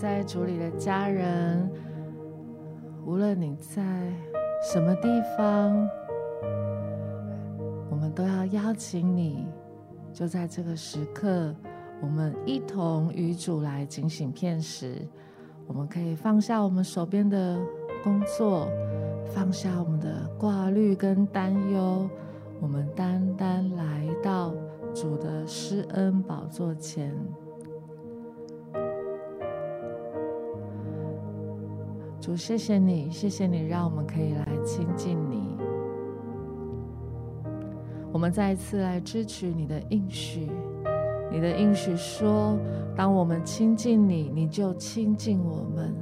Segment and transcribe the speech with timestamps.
[0.00, 1.70] 在主里的家人，
[3.04, 3.82] 无论你在
[4.62, 5.86] 什么地方，
[7.90, 9.46] 我们都要邀请你，
[10.10, 11.54] 就在这个时刻，
[12.00, 15.06] 我们一同与主来警醒片时，
[15.66, 17.60] 我们可以放下我们手边的
[18.02, 18.68] 工作，
[19.26, 22.08] 放下我们的挂虑跟担忧，
[22.58, 24.54] 我们单单来到
[24.94, 27.14] 主的施恩宝座前。
[32.20, 35.56] 主，谢谢你，谢谢你，让我们可以来亲近你。
[38.12, 40.50] 我们再一次来支取你的应许，
[41.32, 42.58] 你的应许说，
[42.94, 45.94] 当我们亲近你，你就亲近我们。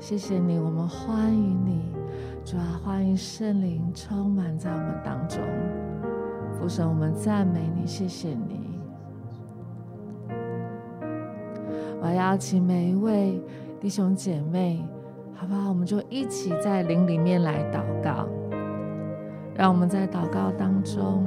[0.00, 1.92] 谢谢你，我们欢迎你，
[2.42, 5.40] 主啊，欢迎圣灵充满在我们当中。
[6.58, 8.80] 父神，我们赞美你，谢谢你。
[12.00, 13.38] 我要邀请每一位
[13.78, 14.82] 弟兄姐妹。
[15.40, 15.68] 好不好？
[15.68, 18.26] 我们就一起在灵里面来祷告，
[19.54, 21.24] 让我们在祷告当中，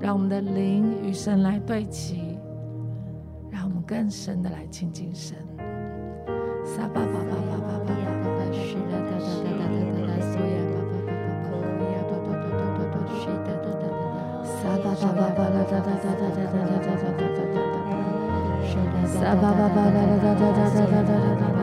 [0.00, 2.36] 让我们的灵与神来对齐，
[3.52, 5.38] 让我们更深的来亲近神。
[6.64, 17.78] 撒巴巴巴巴巴巴巴巴，是的的的的的的的，所以巴巴巴巴巴，呀巴巴巴巴巴巴，是的的的的的，撒巴巴巴巴的的的的的的的的的的的的，
[18.66, 21.62] 是的，撒巴巴巴的的的的的的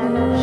[0.00, 0.38] 啦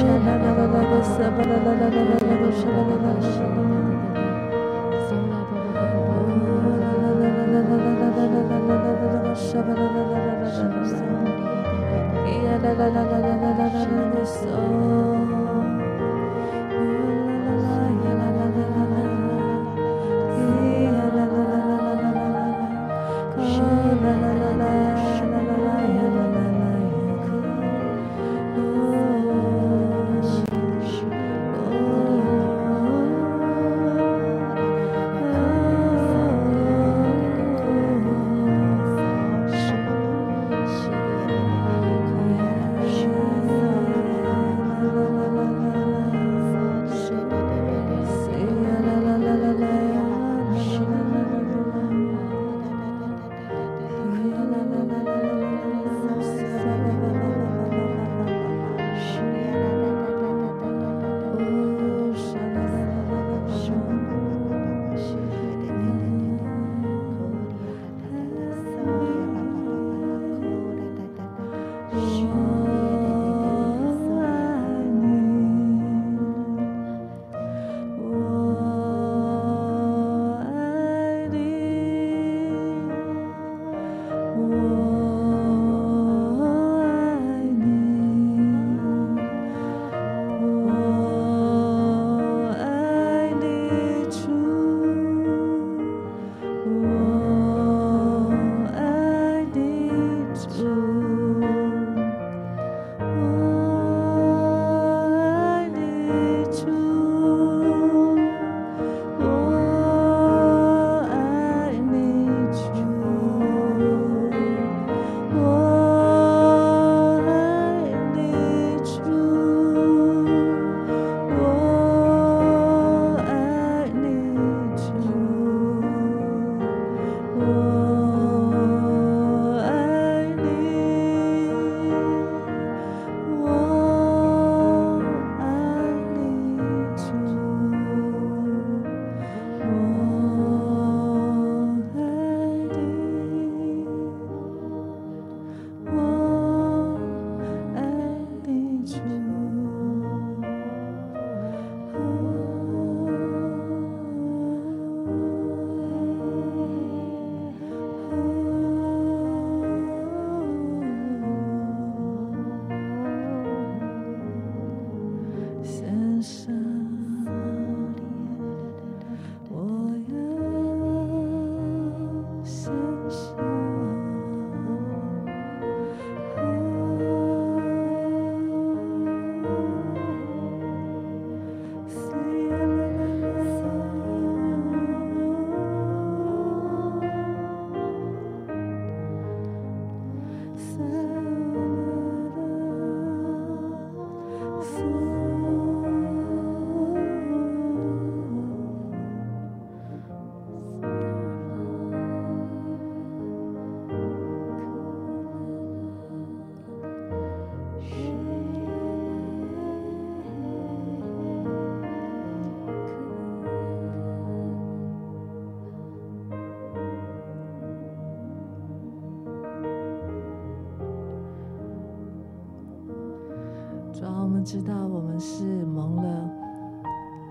[223.96, 224.36] 主要我们。
[224.46, 226.30] 知道我们是蒙了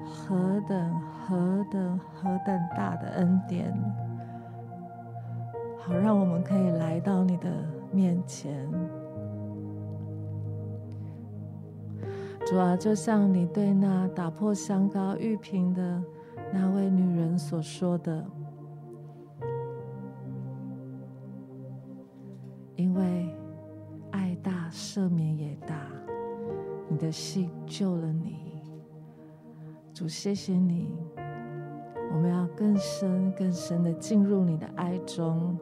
[0.05, 3.73] 何等何等何等大的恩典，
[5.79, 7.49] 好让我们可以来到你的
[7.93, 8.69] 面前。
[12.45, 16.03] 主啊，就像你对那打破香膏玉瓶的
[16.53, 18.25] 那位女人所说，的
[27.15, 28.61] 信救了你，
[29.93, 30.89] 主，谢谢你。
[32.13, 35.57] 我们要更深更深的进入你的爱中，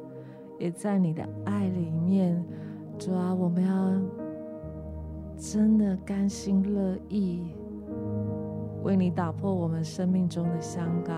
[0.58, 2.42] 也在你的爱里面。
[2.98, 3.92] 主啊，我们要
[5.36, 7.50] 真的甘心乐意
[8.82, 11.12] 为你打破我们生命中的香膏。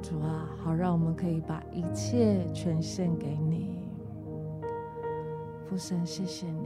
[0.00, 3.80] 主啊，好让我们可以把一切全献给你。
[5.68, 6.65] 父神，谢谢你。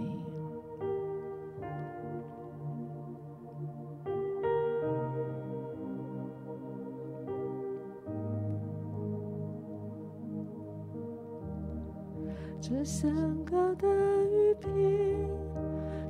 [13.00, 13.10] 香
[13.50, 13.88] 膏的
[14.26, 15.26] 玉瓶，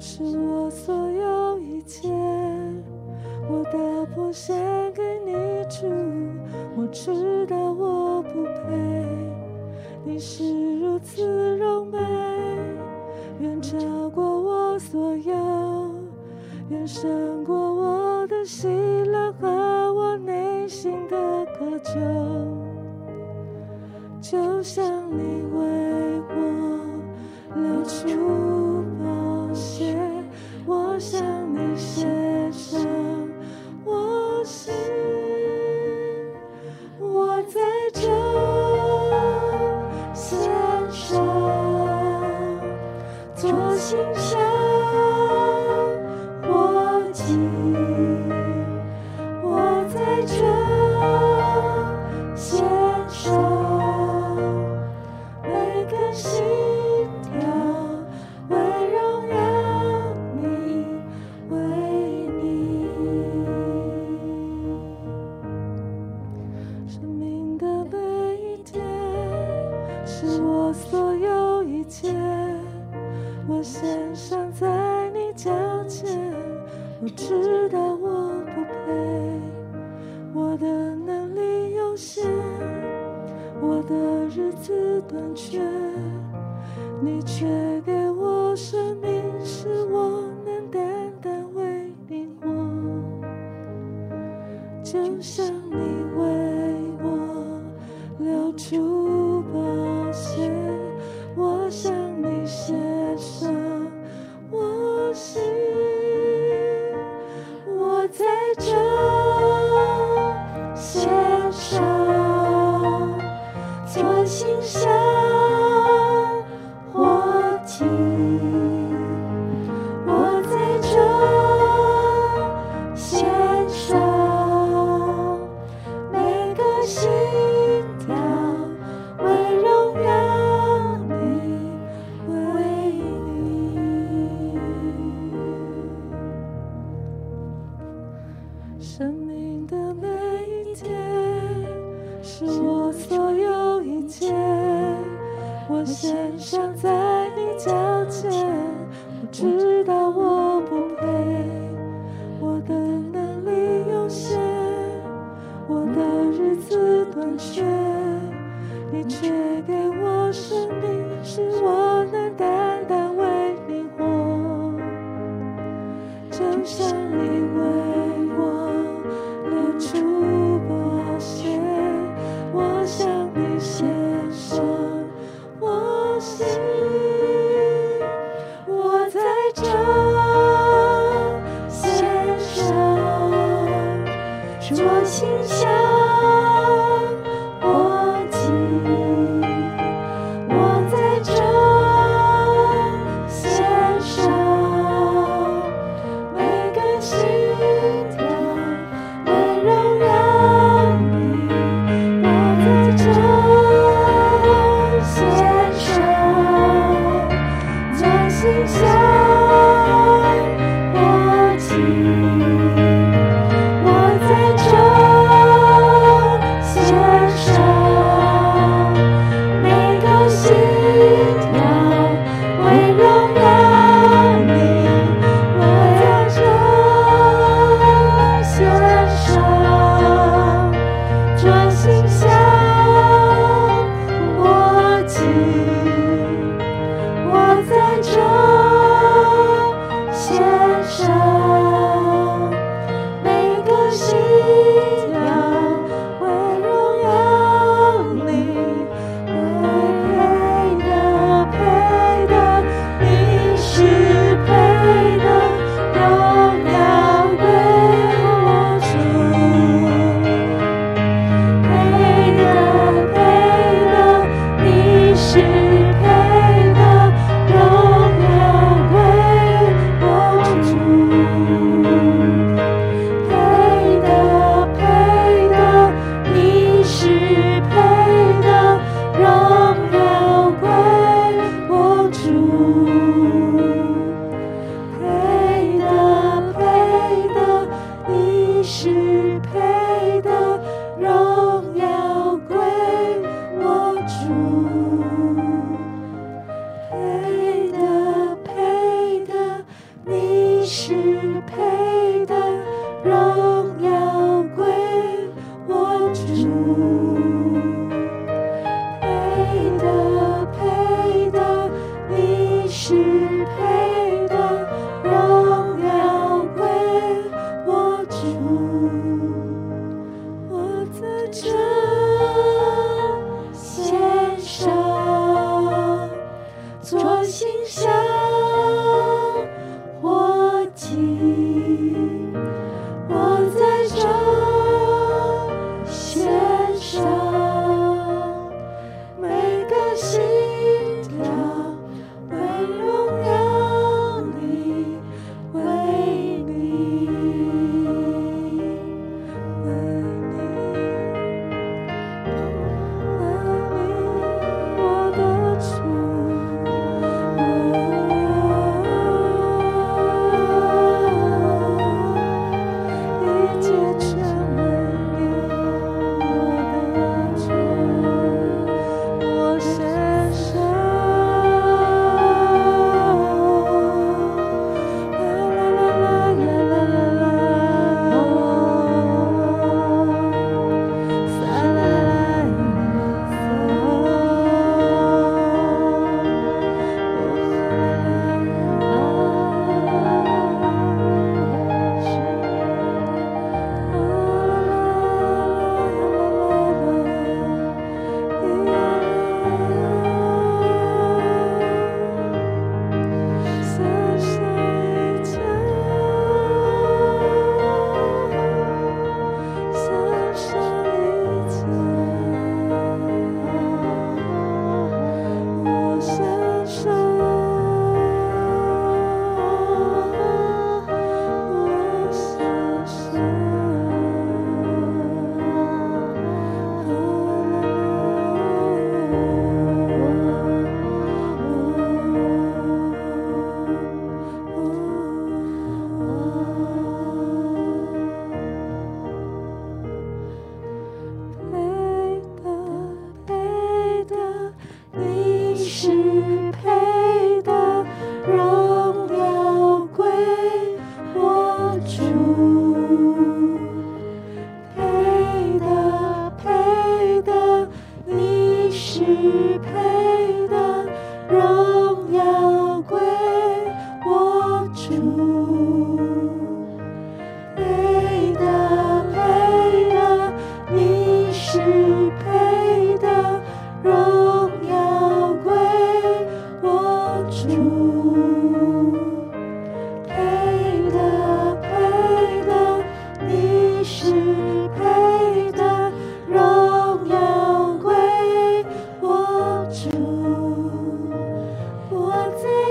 [0.01, 2.09] 是我所有一切。
[3.49, 3.79] 我打
[4.13, 4.57] 破献
[4.93, 5.33] 给你
[5.69, 5.87] 主，
[6.77, 9.07] 我知道我不配，
[10.05, 11.97] 你是如此荣美，
[13.39, 13.79] 远超
[14.11, 15.95] 过我所有，
[16.71, 19.47] 远胜过我的喜乐和
[19.95, 22.01] 我内心的渴求，
[24.21, 25.00] 就像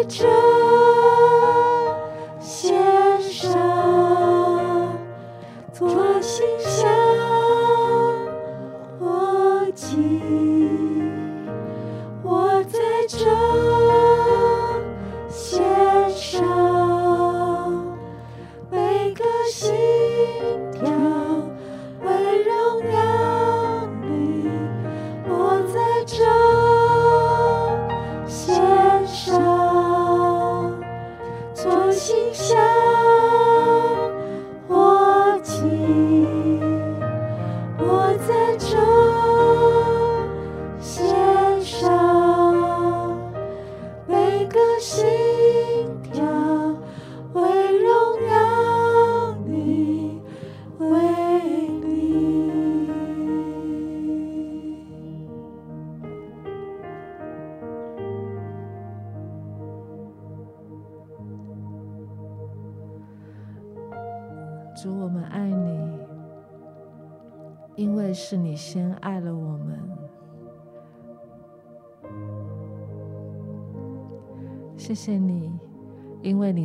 [0.09, 0.38] 是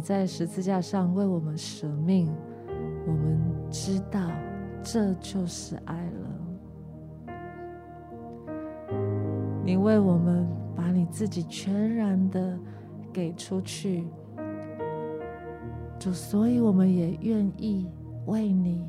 [0.04, 2.30] 在十字架上为我们舍命，
[3.06, 3.40] 我们
[3.70, 4.20] 知道
[4.82, 7.32] 这就是爱了。
[9.64, 12.58] 你为我们把你自己全然的
[13.10, 14.06] 给出去，
[15.98, 17.88] 主，所以我们也愿意
[18.26, 18.86] 为你。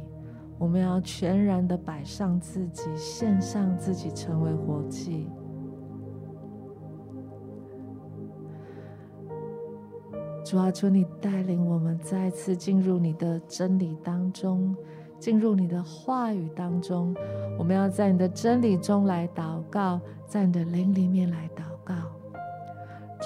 [0.60, 5.30] 我们要全然的摆上自己，献上自己，成为活祭。
[10.56, 14.74] 主，啊，求你带领我们再次进入你的真理当中，
[15.20, 17.14] 进入你的话语当中。
[17.60, 21.94] 我们要在你的真理中来祷告，在你的灵里面来祷告。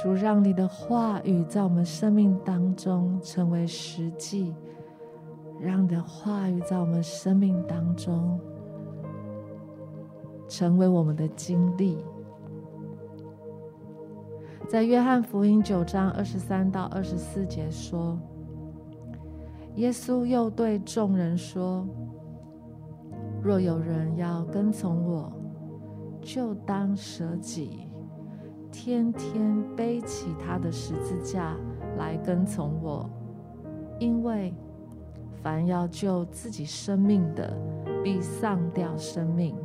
[0.02, 4.56] 主，让你的话语在我们生命当中成为实际，
[5.62, 8.40] 让你的话语在我们生命当中
[10.48, 12.00] 成为我们的经历。
[14.70, 18.16] 在约翰福音九章二十三到二十四节说，
[19.78, 21.88] 耶稣又对众人说
[23.42, 25.34] ：“若有人要跟从我，
[26.22, 27.88] 就当舍己，
[28.72, 31.58] 天天背起他的十字架
[31.98, 33.10] 来跟从我。
[33.98, 34.54] 因为
[35.42, 37.58] 凡要救自己生命的，
[38.04, 39.56] 必丧掉生命；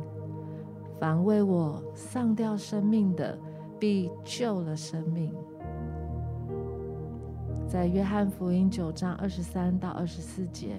[0.99, 3.37] 凡为我丧掉生命的，”
[3.85, 5.31] 必救了生命。
[7.67, 10.77] 在约翰福音九章二十三到二十四节，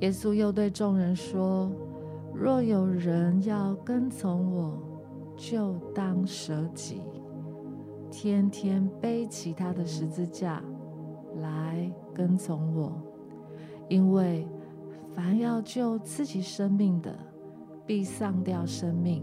[0.00, 1.70] 耶稣又对众人说
[2.34, 4.76] ：“若有人要跟从我，
[5.36, 7.00] 就当舍己，
[8.10, 10.60] 天天背起他的十字架
[11.36, 12.92] 来跟从我。
[13.88, 14.48] 因为
[15.14, 17.16] 凡要救自己生命的，
[17.86, 19.22] 必丧掉生命。”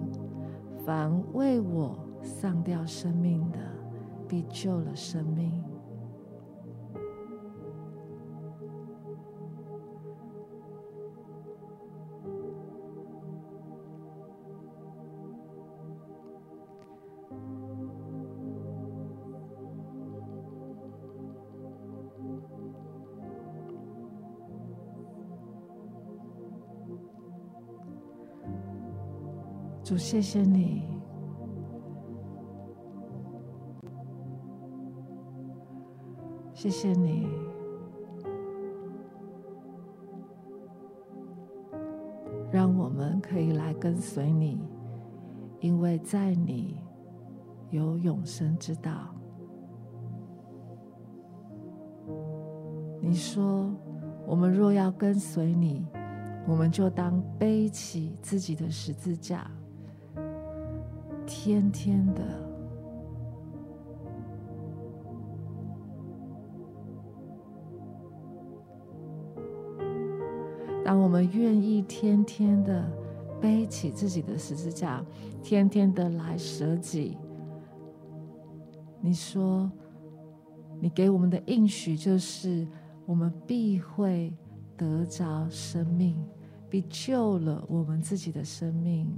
[0.85, 3.59] 凡为我丧掉生命的，
[4.27, 5.51] 必救了生命。
[29.91, 30.83] 主，谢谢你，
[36.53, 37.27] 谢谢你，
[42.49, 44.61] 让我们可以来跟随你，
[45.59, 46.77] 因为在你
[47.69, 49.13] 有永生之道。
[53.01, 53.69] 你说，
[54.25, 55.85] 我们若要跟随你，
[56.47, 59.51] 我们就当背起自己的十字架。
[61.43, 62.21] 天天的，
[70.85, 72.87] 当我们愿意天天的
[73.41, 75.03] 背起自己的十字架，
[75.41, 77.17] 天天的来舍己，
[78.99, 79.71] 你说，
[80.79, 82.67] 你给我们的应许就是，
[83.07, 84.31] 我们必会
[84.77, 86.23] 得着生命，
[86.69, 89.11] 必救了我们自己的生命。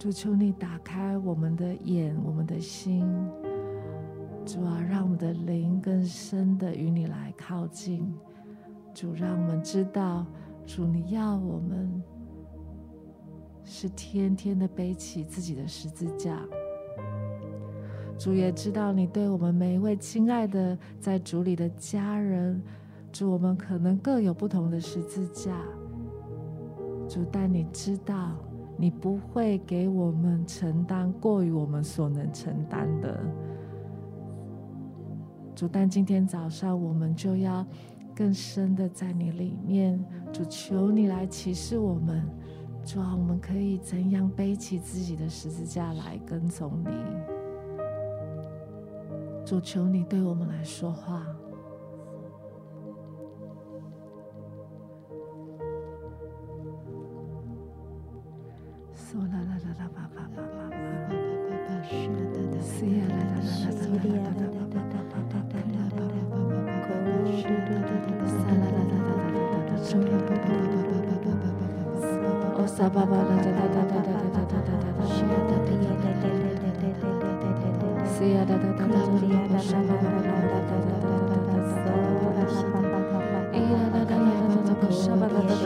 [0.00, 3.06] 主，求你打开我们的眼，我们的心，
[4.46, 8.10] 主啊，让我们的灵更深的与你来靠近。
[8.94, 10.24] 主，让我们知道，
[10.64, 12.02] 主，你要我们
[13.62, 16.40] 是天天的背起自己的十字架。
[18.18, 22.62] 主也知道，你对我们每一位亲爱的在主里的家人，
[23.12, 25.54] 主，我们可能各有不同的十字架。
[27.06, 28.34] 主，但你知道。
[28.80, 33.20] 你不会给我们承担过于我们所能承担的，
[35.54, 35.68] 主。
[35.68, 37.66] 但今天早上我们就要
[38.16, 42.26] 更深的在你里面，主，求你来启示我们，
[42.82, 46.88] 主啊，我们可以怎样背起自己的十字架来跟从你？
[49.44, 51.26] 主，求你对我们来说话。
[59.12, 59.26] da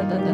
[0.09, 0.34] da da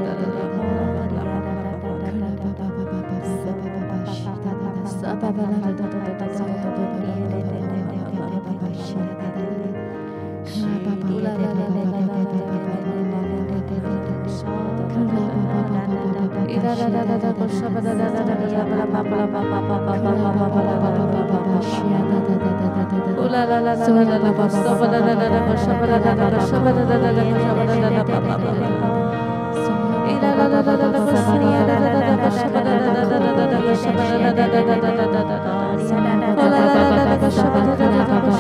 [37.31, 38.00] Shabbat
[38.31, 38.38] Ba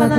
[0.00, 0.16] la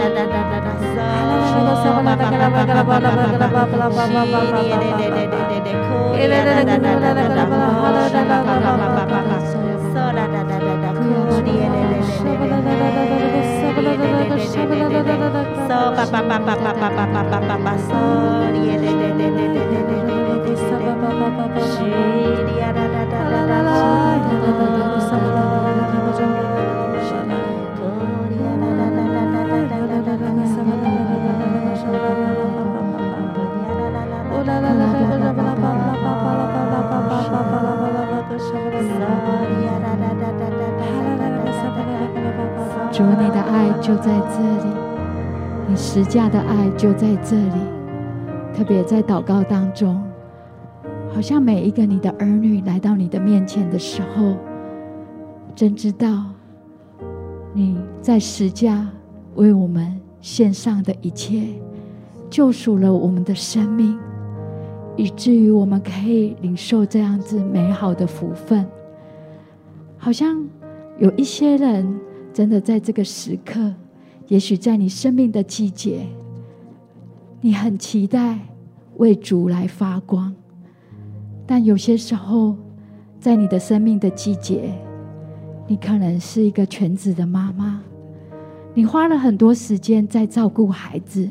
[0.00, 0.39] da da da
[1.70, 2.16] 主，你
[25.08, 25.49] 的
[43.50, 44.74] 爱就在这里，
[45.68, 47.60] 你十架的爱就在这里。
[48.54, 50.02] 特别在祷告当中，
[51.12, 54.34] 好像每一个你的儿女来到你的面前的时候，
[55.54, 56.24] 真知道
[57.52, 58.86] 你在十架
[59.34, 61.48] 为我们献上的一切，
[62.28, 63.98] 救赎了我们的生命，
[64.96, 68.64] 以至于我们可以领受这样子美好的福分。
[69.98, 70.44] 好像
[70.98, 71.98] 有一些人。
[72.32, 73.74] 真的在这个时刻，
[74.28, 76.06] 也许在你生命的季节，
[77.40, 78.38] 你很期待
[78.98, 80.34] 为主来发光，
[81.46, 82.56] 但有些时候，
[83.18, 84.72] 在你的生命的季节，
[85.66, 87.82] 你可能是一个全职的妈妈，
[88.74, 91.28] 你花了很多时间在照顾孩子，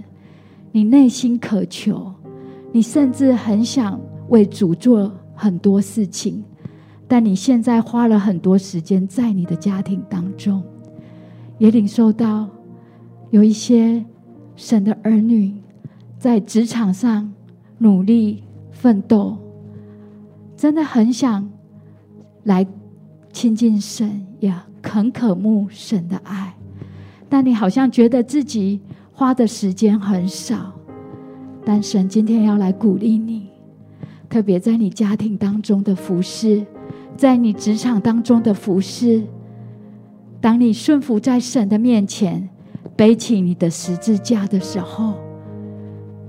[0.71, 2.11] 你内心渴求，
[2.71, 6.43] 你甚至很想为主做很多事情，
[7.07, 10.61] 但你现在花了很多时间在你的家庭当中。
[11.59, 12.49] 也领受到
[13.29, 14.03] 有一些
[14.55, 15.53] 神的儿女
[16.17, 17.31] 在职场上
[17.77, 19.37] 努力奋斗，
[20.55, 21.47] 真的很想
[22.43, 22.65] 来
[23.31, 26.55] 亲近神，也很渴慕神的爱。
[27.29, 28.79] 但你好像觉得自己
[29.11, 30.73] 花的时间很少，
[31.63, 33.49] 但神今天要来鼓励你，
[34.29, 36.65] 特别在你家庭当中的服侍，
[37.15, 39.23] 在你职场当中的服侍。
[40.41, 42.47] 当你顺服在神的面前，
[42.95, 45.15] 背起你的十字架的时候，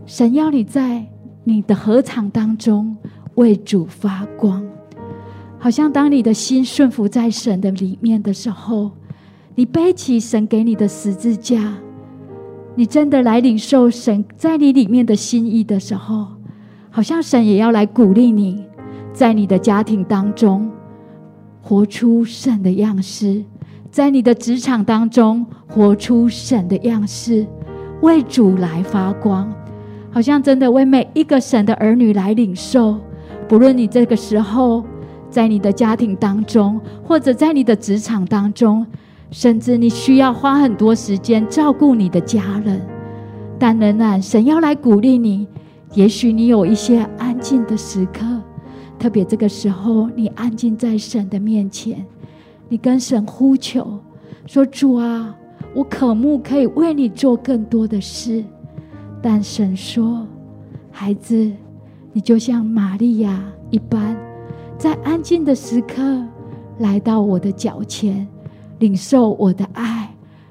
[0.04, 1.06] 神要你在
[1.44, 2.96] 你的禾场当中
[3.36, 4.64] 为主发光。
[5.58, 8.90] 好像当你的心顺服在神的里面的时候，
[9.54, 11.74] 你背起神给你的十字架，
[12.74, 16.26] 你真的来领受神在你里面的心意的时候，
[16.90, 18.64] 好像神也要来鼓励你，
[19.12, 20.68] 在你的家庭当中
[21.62, 23.44] 活出神的样式，
[23.90, 27.46] 在你的职场当中活出神的样式，
[28.02, 29.52] 为主来发光，
[30.10, 32.98] 好像真的为每一个神的儿女来领受。
[33.48, 34.84] 不论你这个时候
[35.28, 38.86] 在你的家庭当中，或者在你的职场当中。
[39.32, 42.84] 甚至你需要花很多时间照顾你的家人，
[43.60, 45.46] 但仍然神要来鼓励你。
[45.94, 48.24] 也许你有一些安静的时刻，
[48.98, 52.04] 特别这个时候，你安静在神的面前，
[52.70, 53.98] 你跟神呼求，
[54.46, 55.36] 说：“主啊，
[55.74, 58.42] 我渴慕可以为你做更多的事。”
[59.20, 60.26] 但神说
[60.90, 61.52] ：“孩子，
[62.12, 64.16] 你就像玛利亚一般，
[64.78, 66.24] 在安静的时刻
[66.78, 68.26] 来到我的脚前。”
[68.80, 70.08] 领受我的爱，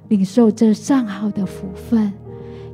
[0.09, 2.13] 领受这上好的福分。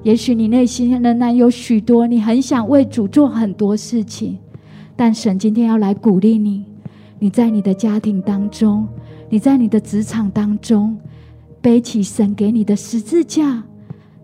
[0.03, 4.37] 也许你内心仍然有许多，你很想为主做很多事情，
[4.97, 6.65] 但神今天要来鼓励你。
[7.19, 8.85] 你在你的家庭当中，
[9.29, 10.97] 你在你的职场当中，
[11.61, 13.63] 背起神给你的十字架，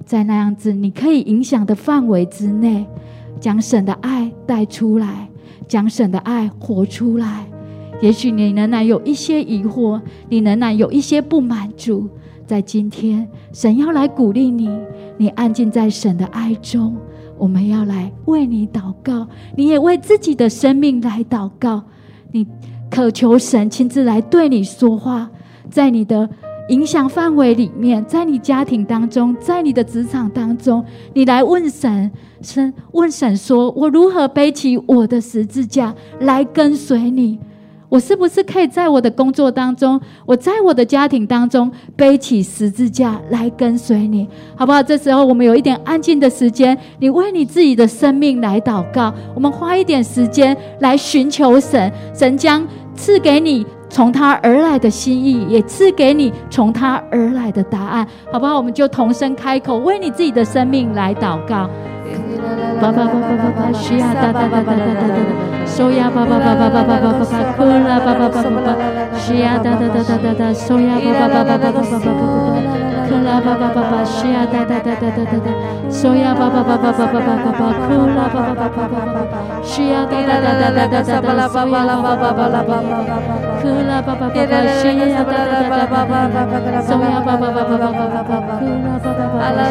[0.06, 2.86] 在那样子你可以影响的范围之内，
[3.40, 5.28] 将神的爱带出来，
[5.68, 7.46] 将神的爱活出来。
[8.02, 12.08] 也许你仍然有一些疑惑，你仍然有一些不满足，
[12.46, 14.70] 在今天，神要来鼓励你，
[15.18, 16.96] 你安静在神的爱中，
[17.38, 21.84] 我们要来为你祷告，你也为自己的生命来祷告，
[22.32, 22.48] 你
[22.92, 25.28] 渴求神亲自来对你说话，
[25.70, 26.30] 在你的
[26.68, 37.40] 影响范围里面，在你家庭当中，在你的职场当中，你来问神，神问神说：“我如何背起我的十字架来跟随你？”
[37.92, 44.26] 我是不是可以在我的工作当中，我在我的家庭当中背起十字架来跟随你，
[44.56, 44.82] 好不好？
[44.82, 49.14] 这时候我们有一点安静的时间，你为你自己的生命来祷告。
[49.36, 58.58] 我们花一点时间来寻求神，神将赐给你从他而来的心意，也赐给你从他而来的答案，好不好？
[58.58, 61.70] 我们就同声开口，为你自己的生命来祷告。
[62.80, 68.76] 爸爸爸爸爸爸，需要哒哒哒哒哒哒哒，收呀爸爸爸爸爸爸爸爸爸，哭了爸爸爸爸爸，
[69.18, 72.91] 需要哒哒哒哒哒哒，收呀爸爸爸爸爸爸爸爸，哭
[73.24, 75.48] 了爸爸爸爸，需要哒哒哒哒哒哒，
[75.90, 82.82] 收呀爸爸爸爸爸爸爸爸，哭了爸爸爸爸爸爸爸，需要哒哒哒哒哒哒哒，收呀爸爸爸爸爸爸爸，
[83.62, 89.62] 哭了爸爸爸爸，需要哒哒哒哒哒哒，收呀爸爸爸爸爸爸爸，哭了爸爸爸爸，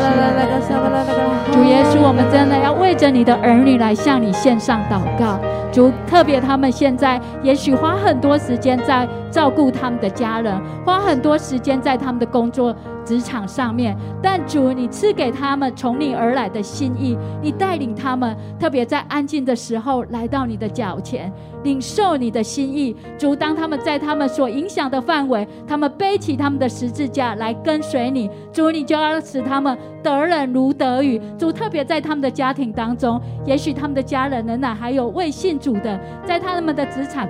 [1.50, 2.90] 主耶稣，我们真的要为。
[3.00, 5.38] 着你的儿女来向你献上祷告，
[5.72, 12.76] 主，特别他们现在也许花很多时间在照顾他们的家人，花很多时间在他们的工作
[13.10, 21.32] 职场上面，但主，你赐给他们从你而来的心意，你带领他们，特别在安静的时候来到你的脚前，
[21.64, 22.94] 领受你的心意。
[23.18, 31.20] 主，当他们在他们所影响的范围，他们背起他们的十字架来跟随你，主，你就要使他们得人如得鱼。
[31.36, 37.28] 主，特别在他们的家庭当中，也许他们的家人仍然还有未信主的，在他们的职场。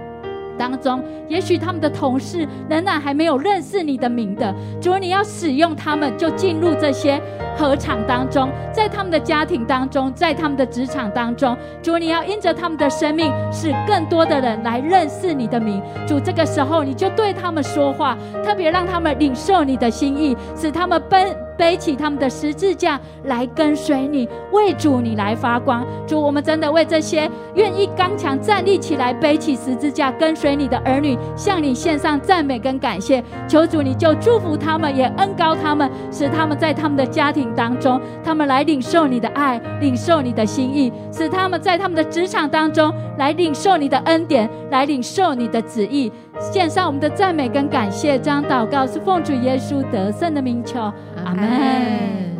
[0.60, 7.18] 当中，也许他们的同事仍然还没有认识你的名的，主，你要使用他们，就进入这些
[7.56, 15.82] 合场当中，在他们的家庭当中，在他们的职场当中，主，你要因着他们的生命，使更多的人来认识你的名。
[16.06, 21.49] 主，这个时候你就对他们说话，特别让他们领受你的心意，使他们奔。
[21.60, 25.86] 背起他们的十字架来跟随你，为主你来发光。
[26.06, 33.22] 主，我们真的为这些愿意刚强站立起来背起十字架跟随你的儿女，向你献上赞美跟感谢。
[33.46, 46.10] 求主你就祝福他们，也恩高他们，使他们在他们的家庭当中，他们来领受你的爱，领受你的心意；使他们在他们的职场当中来领受你的恩典，来领受你的旨意。
[46.38, 50.90] 献上我们的赞美跟感谢，这样祷告是奉主耶稣得胜的名求，
[51.24, 52.39] アメン。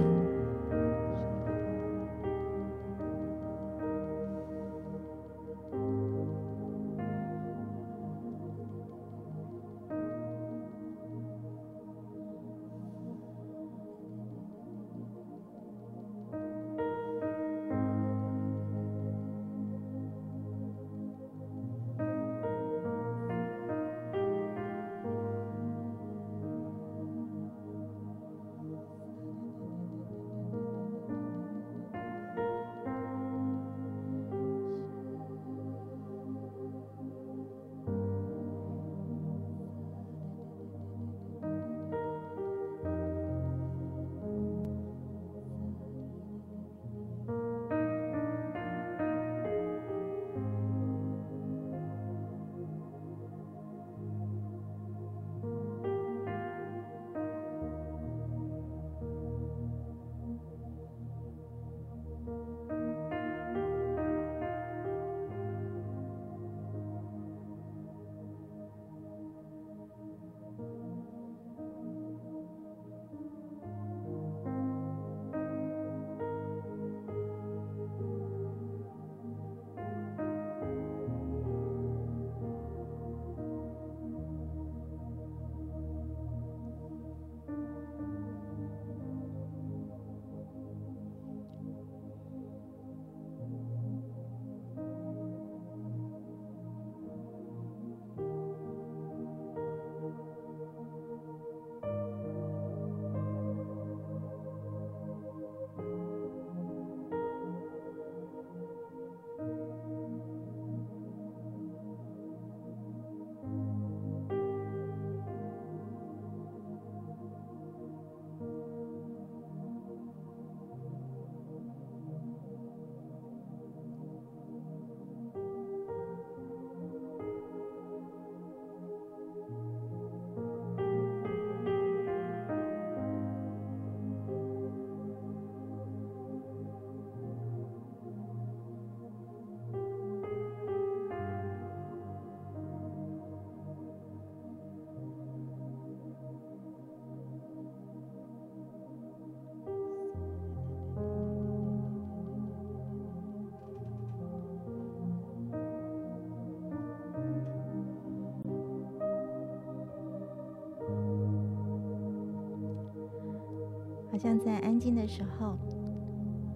[164.22, 165.56] 像在安静的时候，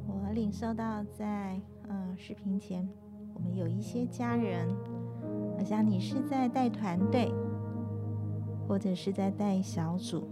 [0.06, 1.58] 我领受到在
[1.88, 2.86] 呃视频前，
[3.32, 4.68] 我们有一些家人，
[5.56, 7.32] 好像你是在带团队，
[8.68, 10.28] 或者是在带小组，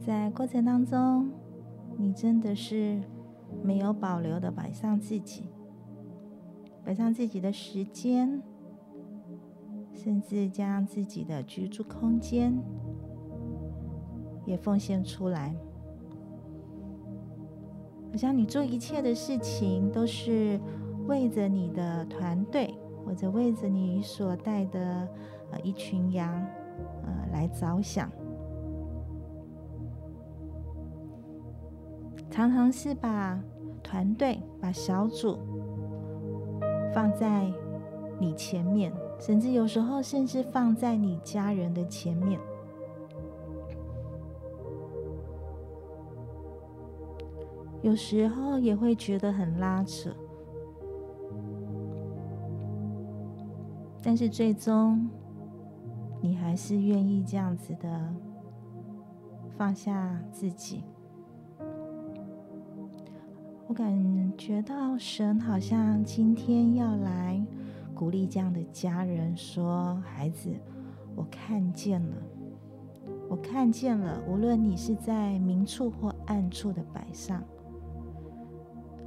[0.00, 1.30] 在过程当中，
[1.98, 3.02] 你真的是
[3.62, 5.50] 没有保留的摆上自己，
[6.82, 8.42] 摆上自己的时间，
[9.92, 12.58] 甚至将自己的居住空间。
[14.44, 15.54] 也奉献出来，
[18.10, 20.60] 好像你做一切的事情都是
[21.06, 22.74] 为着你的团队，
[23.06, 25.08] 或者为着你所带的
[25.50, 26.32] 呃一群羊
[27.04, 28.10] 呃来着想，
[32.30, 33.40] 常常是把
[33.82, 35.38] 团队、把小组
[36.94, 37.50] 放在
[38.18, 42.38] 你前面，甚至有时候甚至放在你家人的前面。
[47.82, 50.14] 有时候也会觉得很拉扯，
[54.00, 55.10] 但是最终
[56.20, 58.14] 你还是愿意这样子的
[59.56, 60.84] 放下自己。
[63.66, 67.44] 我感觉到神好像今天要来
[67.94, 70.50] 鼓励这样的家人，说：“孩子，
[71.16, 72.16] 我看见了，
[73.28, 77.42] 我看见了，无论你是在明处或暗处的摆上。”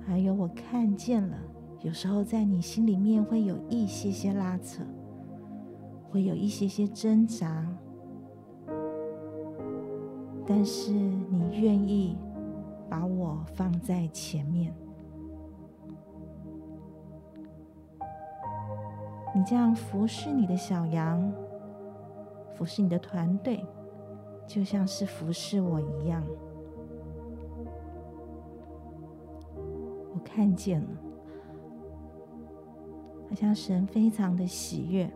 [0.08, 1.38] 还有，我看见了，
[1.82, 4.84] 有时候在你心里面会有一些些拉扯，
[6.10, 7.68] 会有一些些挣扎，
[10.46, 12.16] 但是你愿意
[12.88, 14.74] 把我放在前面，
[19.34, 21.34] 你这样服侍你的小羊，
[22.54, 23.66] 服侍你的团队，
[24.46, 26.24] 就像是服侍我一样。
[30.26, 30.88] 看见了，
[33.30, 35.10] 好像神非常的喜悦，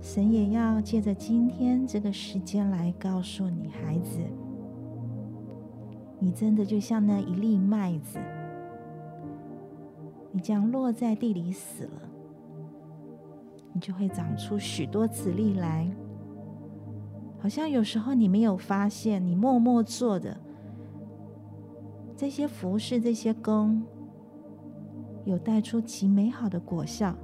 [0.00, 4.20] 神也要借着今天这个时间来告诉你，孩子，
[6.18, 8.18] 你真的就像那一粒麦子，
[10.32, 12.02] 你将落在地里死了，
[13.72, 15.90] 你就会长出许多子粒来。
[17.38, 20.36] 好像有时候你没有发现，你默默做的。
[22.20, 23.82] 这些服侍，这些工，
[25.24, 27.14] 有带出其美好的果效，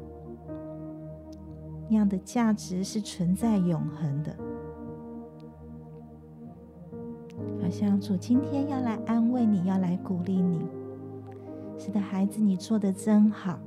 [1.90, 4.34] 那样的价值是存在永恒的。
[7.60, 10.66] 好像主今天要来安慰你，要来鼓励你。
[11.76, 13.58] 是的，孩子，你做的真好，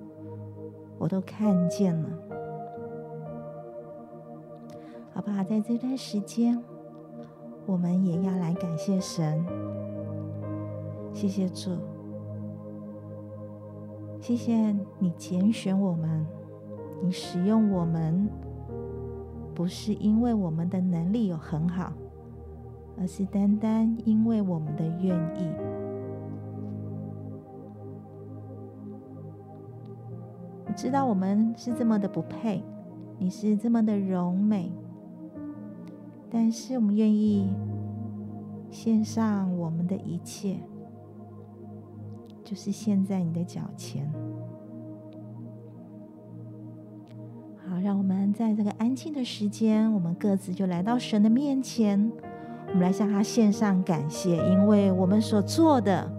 [0.98, 2.10] 我都看见了。
[5.14, 5.44] 好不好？
[5.44, 6.60] 在这段时间，
[7.68, 9.46] 我们也要来感谢神。
[11.14, 11.72] 谢谢主，
[14.22, 16.26] 谢谢你拣选我们，
[17.04, 18.30] 你使用我们，
[19.54, 21.92] 不是因为我们的能力有很好，
[22.98, 25.52] 而是单单因为我们的愿意。
[30.66, 32.64] 我知道我们是这么的不配，
[33.18, 34.72] 你是这么的荣美，
[36.30, 37.50] 但是我们愿意
[38.70, 40.58] 献上我们的一切。
[42.50, 44.12] 就是现在你的脚前。
[47.58, 52.12] 好，让我们在这个安静的时间，我们各自就来到神的面前，
[52.70, 56.12] 我们来向他献上感谢，因为我们所做的，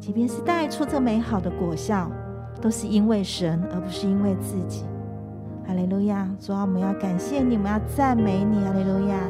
[0.00, 2.10] 即便是带出这美好的果效，
[2.62, 4.84] 都是因为神，而不是因为自己。
[5.66, 6.34] 哈利路亚！
[6.40, 8.64] 主啊，我们要感谢你，我们要赞美你。
[8.64, 9.28] 哈利路亚！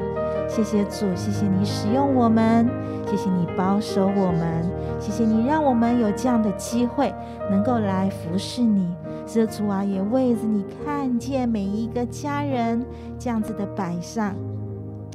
[0.49, 2.69] 谢谢主，谢谢你使用我们，
[3.07, 4.65] 谢谢你保守我们。
[4.99, 7.15] 谢谢你让我们有这样的机会，
[7.51, 8.93] 能够来服侍你。
[9.27, 12.85] 是的，主啊，也为着你看见每一个家人
[13.19, 14.35] 这样子的摆上，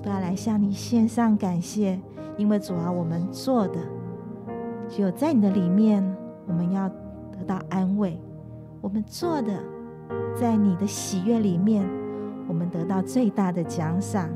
[0.04, 2.00] 都要来向你献上感谢。
[2.38, 3.80] 因为主啊，我们做的
[4.88, 6.04] 只有在你的里面，
[6.48, 8.12] 我们要得到安慰；
[8.80, 9.52] 我们做的
[10.36, 11.84] 在你的喜悦里面，
[12.48, 14.30] 我们得到最大的奖赏。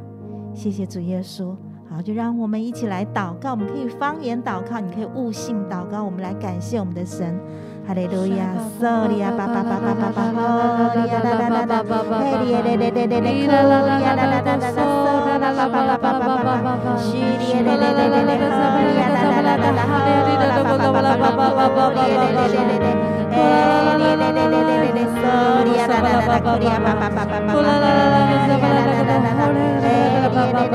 [0.58, 1.56] 谢谢主耶稣。
[1.88, 3.52] 好，就让我们一起来祷告。
[3.52, 6.04] 我们可以方言祷告，你可以悟性祷告。
[6.04, 7.40] 我们来感谢我们的神，
[7.88, 8.50] 哈利路亚，
[8.80, 16.50] 索利亚巴巴巴巴巴巴，哈利亚啦啦啦啦，哈利亚嘞嘞嘞嘞嘞，哈利亚啦啦啦啦，索啦啦啦啦啦巴巴巴巴
[16.84, 22.90] 巴，西利亚嘞嘞嘞嘞嘞，哈利亚啦啦啦啦啦，哈利亚啦啦巴巴巴巴巴巴巴，哈利亚嘞嘞嘞嘞嘞，
[23.30, 23.38] 哈
[23.96, 25.22] 利亚嘞嘞嘞嘞嘞，索
[25.64, 26.02] 利亚啦
[30.38, 30.68] 这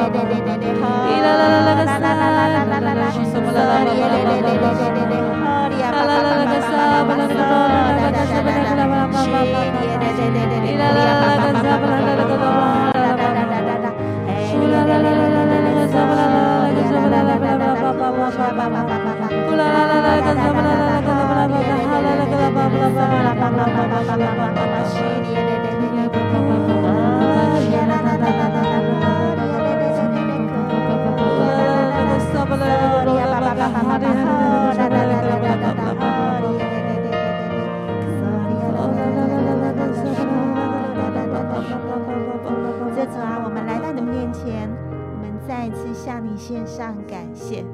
[43.07, 47.65] 主啊，我们来到你的面前，我们再一次向你献上感谢，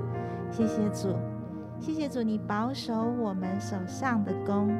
[0.50, 1.14] 谢谢主，
[1.78, 4.70] 谢谢主，你保守我们手上的工，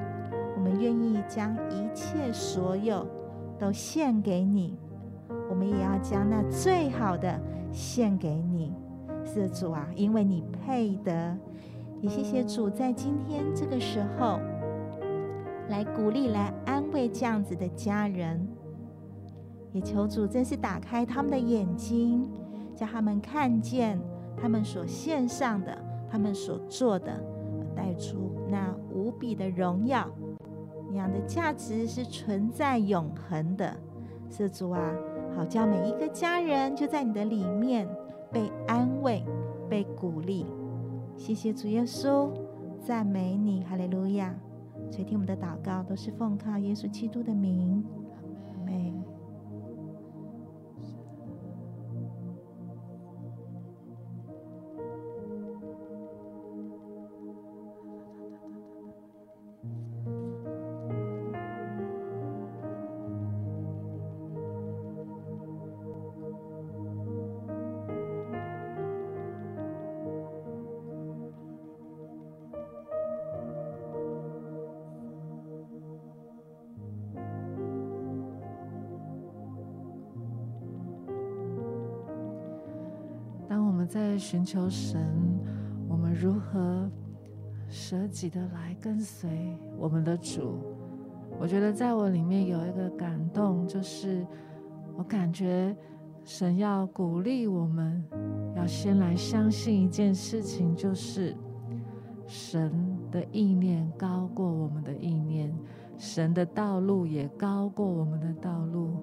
[0.56, 3.06] 我们愿意将一切所有
[3.58, 4.78] 都献给你，
[5.50, 7.38] 我们也要将那最好的
[7.72, 8.74] 献给你，
[9.28, 11.36] 是主啊，因为你配得。
[12.00, 14.38] 也谢谢主，在今天这个时候，
[15.68, 18.48] 来鼓励、来安慰这样子的家人。
[19.72, 22.26] 也求主真是打开他们的眼睛，
[22.74, 24.00] 叫他们看见
[24.40, 25.76] 他们所献上的、
[26.10, 27.12] 他们所做的，
[27.76, 30.08] 带出那无比的荣耀。
[30.90, 33.76] 那样的价值是存在永恒的。
[34.30, 34.94] 是主啊，
[35.36, 37.88] 好叫每一个家人就在你的里面
[38.32, 39.24] 被安慰、
[39.68, 40.46] 被鼓励。
[41.16, 42.30] 谢谢主耶稣，
[42.80, 44.34] 赞美你，哈利路亚！
[44.90, 47.84] 垂听我们的祷告，都是奉靠耶稣基督的名，
[84.18, 85.00] 寻求神，
[85.88, 86.90] 我们如何
[87.68, 90.58] 舍己的来跟随我们的主？
[91.38, 94.26] 我觉得在我里面有一个感动，就是
[94.96, 95.76] 我感觉
[96.24, 98.04] 神要鼓励我们，
[98.56, 101.36] 要先来相信一件事情，就是
[102.26, 102.72] 神
[103.10, 105.56] 的意念高过我们的意念，
[105.96, 108.96] 神的道路也高过我们的道路。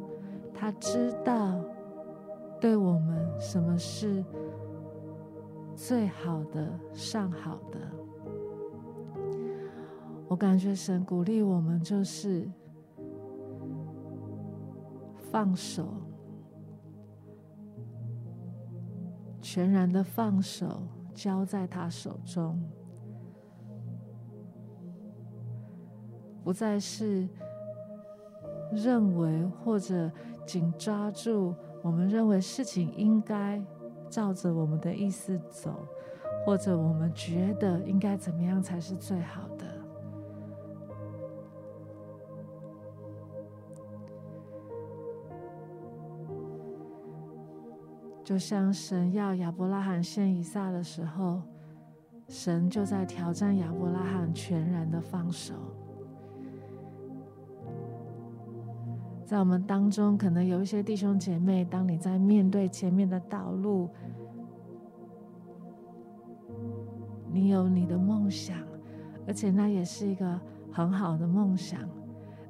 [0.54, 1.60] 他知道
[2.60, 4.24] 对我们什么是。
[5.76, 7.80] 最好的，上好的，
[10.28, 12.50] 我感觉神鼓励我们，就是
[15.30, 15.86] 放手，
[19.42, 22.58] 全然的放手，交在他手中，
[26.42, 27.28] 不再是
[28.72, 30.10] 认为或者
[30.48, 31.54] 紧抓住
[31.84, 33.62] 我们认为事情应该。
[34.10, 35.88] 照着我们的意思走，
[36.46, 39.66] 或者我们觉得应该怎么样才是最好的？
[48.24, 51.44] 就像神要亚伯拉罕献以撒的时候，
[52.28, 55.54] 神就在挑战亚伯拉罕全然的放手。
[59.26, 63.90] 在我们当中，可能有一些弟兄姐妹，当你在面对前面的道路，
[67.32, 68.56] 你有你的梦想，
[69.28, 70.40] 而且那也是一个
[70.72, 71.80] 很好的梦想。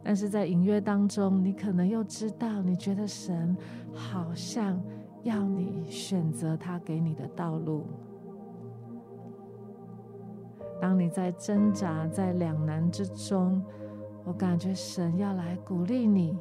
[0.04, 3.56] 但是在隐约当中，你可能又知道，你觉得神
[3.94, 4.80] 好像
[5.24, 7.86] 要你选择他给你的道路。
[10.82, 13.64] 当你在挣扎、在两难之中，
[14.26, 16.38] 我感觉神要来鼓励你。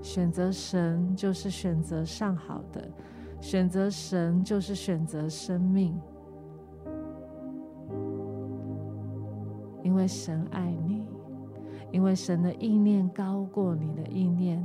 [0.00, 2.88] 选择神就是选择上好的，
[3.40, 6.00] 选择神就是选择生命，
[9.82, 11.06] 因为神爱你，
[11.90, 14.64] 因为神的意念高过你的意念。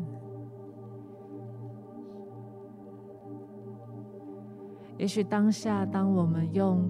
[4.97, 6.89] 也许当下，当我们用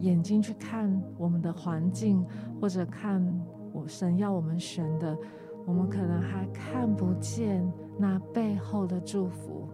[0.00, 2.22] 眼睛去看我们的环境，
[2.60, 3.24] 或者看
[3.72, 5.16] 我神要我们选的。
[5.64, 9.68] 我们可能还看不见那背后的祝福，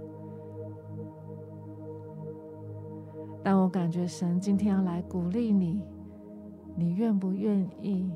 [3.43, 5.83] 但我感觉神今天要来鼓励你，
[6.77, 8.11] 你愿不愿意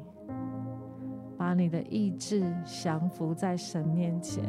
[1.37, 4.45] 把你的意志降服在神面前。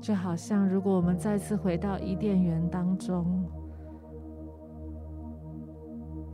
[0.00, 3.42] 就好像，如果我们再次回到伊甸园当中，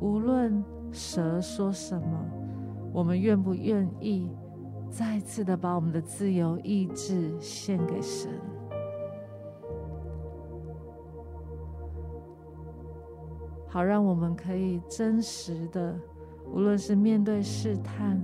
[0.00, 2.24] 无论蛇说什么，
[2.92, 4.30] 我们愿不愿意
[4.90, 8.30] 再次的把我们的自由意志献给神？
[13.68, 15.94] 好，让我们可以真实的，
[16.50, 18.20] 无论是面对试探，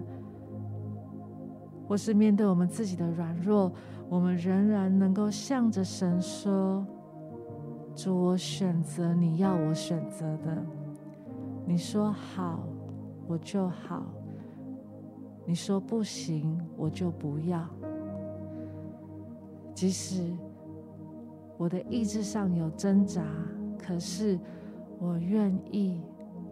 [1.86, 3.70] 或是面对我们自己的软弱。
[4.08, 6.86] 我们仍然能够向着神说
[7.94, 10.66] ：“主，我选择你要我选择的。
[11.68, 12.60] 你说好，
[13.26, 14.02] 我就好；
[15.44, 17.68] 你说不行，我就不要。
[19.74, 20.32] 即使
[21.58, 23.22] 我的意志上有挣扎，
[23.76, 24.38] 可是
[24.98, 26.00] 我愿意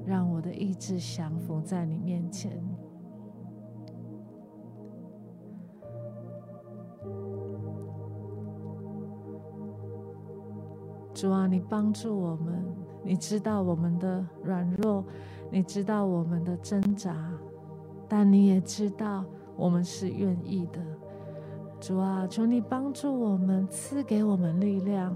[0.04, 2.60] 让我的意志降服在你面前。”
[11.14, 12.64] 主啊，你帮助我们，
[13.04, 15.04] 你知道我们的软弱，
[15.50, 17.14] 你知道我们的挣扎，
[18.08, 19.24] 但你也知道
[19.56, 20.80] 我们是愿意的。
[21.78, 25.14] 主啊，求你帮助我们，赐给我们力量，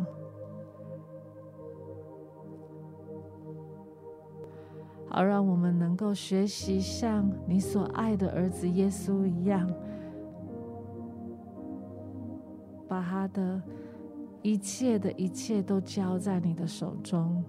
[5.08, 9.66] 好让我们能够学习像你所爱的儿子耶稣一样，
[12.86, 13.62] 把他的。
[14.40, 17.44] 一切的一切都交在你的手中，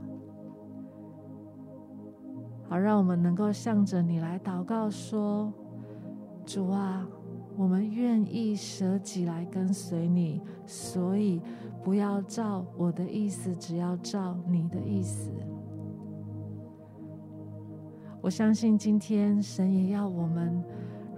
[2.69, 5.51] 好让我们能够向着你来祷告说
[6.45, 7.05] ：“主啊，
[7.57, 11.41] 我们愿意舍己来跟随你，所以
[11.83, 15.31] 不要照我的意思，只要照你的意思。”
[18.21, 20.63] 我相信今天神也要我们。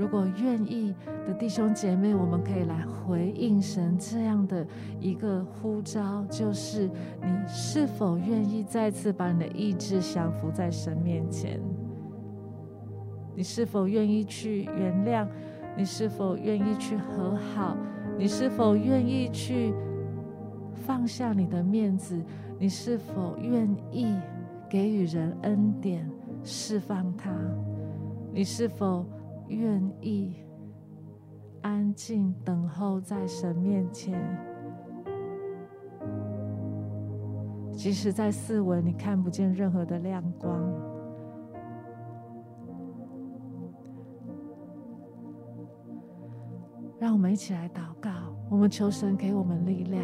[0.01, 0.95] 如果愿意
[1.27, 4.65] 的弟兄姐妹，我们可以来回应神这样的
[4.99, 6.89] 一个呼召，就是
[7.21, 11.61] 你是否愿意再次把你的意志降服在神面前？
[13.35, 15.27] 你是否愿意去原谅？
[15.77, 17.77] 你是否愿意去和好？
[18.17, 19.71] 你是否愿意去
[20.73, 22.19] 放下你的面子？
[22.57, 24.15] 你是否愿意
[24.67, 26.09] 给予人恩典，
[26.43, 27.31] 释放他？
[28.33, 29.05] 你是否？
[29.51, 30.35] 愿意
[31.61, 34.17] 安静等候在神面前，
[37.71, 40.59] 即使在四围你看不见任何的亮光，
[46.97, 48.09] 让我们一起来祷告。
[48.49, 50.03] 我们求神给我们力量，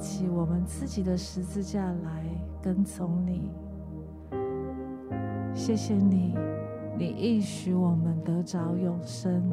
[0.00, 2.24] 起我们自己的十字架来
[2.60, 3.50] 跟从你。
[5.54, 6.34] 谢谢你，
[6.98, 9.52] 你应许我们得着永生。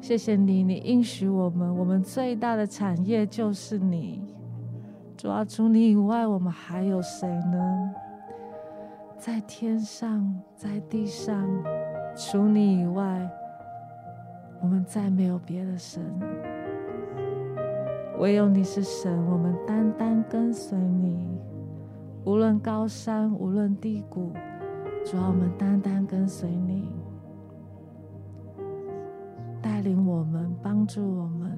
[0.00, 4.22] 谢谢你，你应许我们，我们最大的产业就是你。
[5.16, 7.90] 主啊，除你以外，我们还有谁呢？
[9.18, 11.44] 在天上，在地上，
[12.14, 13.28] 除你以外，
[14.60, 16.00] 我们再没有别的神。
[18.18, 21.38] 唯有你是神，我们单单跟随你。
[22.24, 24.32] 无论高山，无论低谷，
[25.04, 26.90] 主啊，我们单单跟随你，
[29.62, 31.56] 带领我们，帮助我们。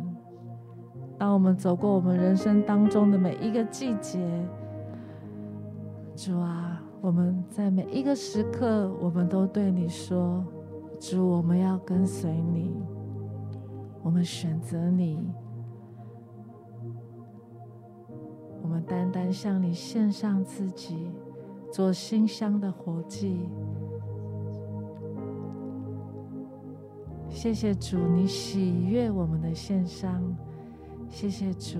[1.18, 4.18] 当我们走过我们人生当中的每一个季节，
[6.14, 10.44] 主啊，我们在每一个时刻，我们都对你说
[11.00, 12.70] ：“主，我们要跟随你，
[14.02, 15.26] 我们选择你，
[18.62, 21.10] 我们单单向你献上自己，
[21.72, 23.48] 做馨香的活祭。”
[27.28, 30.22] 谢谢主，你喜悦我们的献上。
[31.08, 31.78] 谢谢主，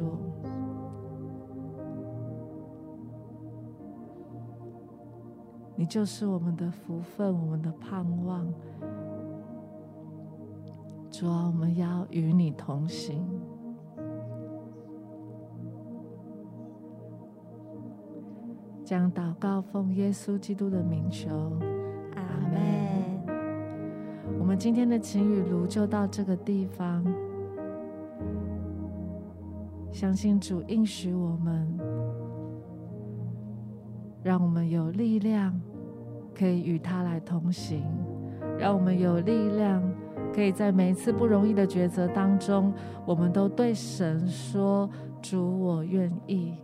[5.76, 8.46] 你就是我们的福分，我们的盼望。
[11.10, 13.39] 主啊，我们要与你同行。
[18.90, 21.28] 将祷告奉耶稣基督的名求，
[22.16, 23.24] 阿门。
[24.36, 27.04] 我们今天的晴雨炉就到这个地方。
[29.92, 31.78] 相信主应许我们，
[34.24, 35.54] 让我们有力量，
[36.34, 37.84] 可以与他来同行；
[38.58, 39.80] 让我们有力量，
[40.34, 42.74] 可以在每一次不容易的抉择当中，
[43.06, 44.90] 我们都对神说
[45.22, 46.54] ：“主，我愿意。”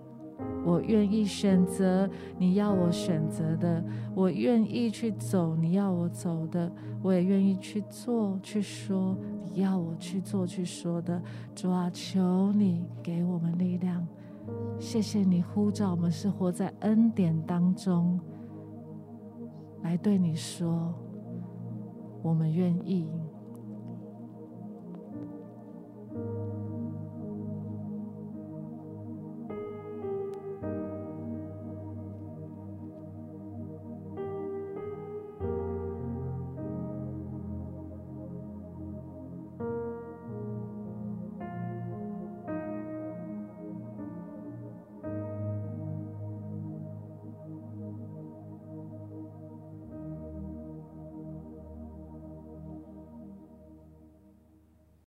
[0.67, 3.85] 我愿意选择你要我选择的，
[4.17, 11.23] 我愿意去走你要我走的，我也愿意去做去说你要我去做去说的。
[11.55, 14.05] 主啊，求你给我们力量，
[14.81, 18.19] 谢谢你呼召我们是活在恩典当中，
[19.83, 20.93] 来对你说，
[22.23, 23.09] 我们愿意。